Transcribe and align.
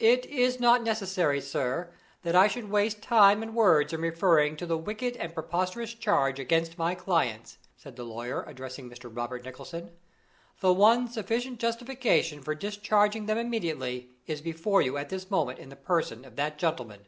"It 0.00 0.26
is 0.26 0.60
not 0.60 0.82
necessary, 0.82 1.40
sir, 1.40 1.88
that 2.20 2.34
I 2.36 2.48
should 2.48 2.68
waste 2.68 3.00
time 3.00 3.42
and 3.42 3.54
words 3.54 3.94
in 3.94 4.02
referring 4.02 4.58
to 4.58 4.66
the 4.66 4.76
wicked 4.76 5.16
and 5.16 5.32
preposterous 5.32 5.94
charge 5.94 6.38
against 6.38 6.76
my 6.76 6.94
clients," 6.94 7.56
said 7.74 7.96
the 7.96 8.04
lawyer, 8.04 8.42
addressing 8.42 8.90
Mr. 8.90 9.08
Robert 9.10 9.42
Nicholson. 9.42 9.92
"The 10.60 10.74
one 10.74 11.08
sufficient 11.08 11.60
justification 11.60 12.42
for 12.42 12.54
discharging 12.54 13.24
them 13.24 13.38
immediately 13.38 14.10
is 14.26 14.42
before 14.42 14.82
you 14.82 14.98
at 14.98 15.08
this 15.08 15.30
moment 15.30 15.58
in 15.58 15.70
the 15.70 15.76
person 15.76 16.26
of 16.26 16.36
that 16.36 16.58
gentleman. 16.58 17.06